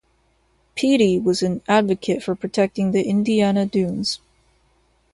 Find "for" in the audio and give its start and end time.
2.23-2.33